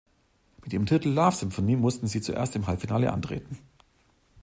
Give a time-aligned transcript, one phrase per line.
[0.63, 3.59] Mit ihrem Titel "Love Symphony" mussten sie zuerst im Halbfinale antreten.